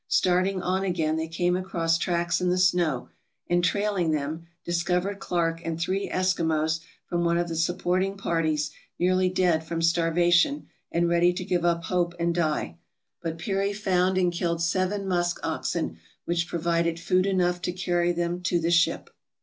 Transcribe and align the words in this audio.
Starting 0.07 0.63
on 0.63 0.83
again, 0.83 1.15
they 1.15 1.27
came 1.27 1.55
across 1.55 1.99
tracks 1.99 2.41
in 2.41 2.49
the 2.49 2.57
snow, 2.57 3.09
and 3.47 3.63
trailing 3.63 4.09
them, 4.09 4.47
dis 4.65 4.81
covered 4.81 5.19
Clark 5.19 5.63
and 5.63 5.79
three 5.79 6.09
Eskimos 6.09 6.79
from 7.05 7.23
one 7.23 7.37
of 7.37 7.47
the 7.47 7.55
supporting 7.55 8.17
parties, 8.17 8.71
nearly 8.97 9.29
dead 9.29 9.63
from 9.63 9.79
starvation, 9.79 10.65
and 10.91 11.07
ready 11.07 11.31
to 11.31 11.45
give 11.45 11.63
up 11.63 11.83
hope 11.83 12.15
and 12.19 12.33
die, 12.33 12.79
but 13.21 13.37
Peary 13.37 13.73
found 13.73 14.17
and 14.17 14.33
killed 14.33 14.63
seven 14.63 15.07
musk 15.07 15.39
oxen, 15.43 15.99
which 16.25 16.47
provided 16.47 16.99
food 16.99 17.27
enough 17.27 17.61
to 17.61 17.71
carry 17.71 18.11
them 18.11 18.41
to 18.41 18.59
the 18.59 18.71
ship. 18.71 19.11